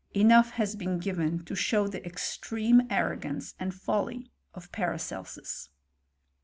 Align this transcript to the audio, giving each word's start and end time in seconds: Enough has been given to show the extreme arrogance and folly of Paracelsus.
Enough 0.15 0.49
has 0.53 0.75
been 0.75 0.97
given 0.97 1.45
to 1.45 1.53
show 1.53 1.87
the 1.87 2.03
extreme 2.03 2.81
arrogance 2.91 3.53
and 3.59 3.71
folly 3.71 4.31
of 4.51 4.71
Paracelsus. 4.71 5.69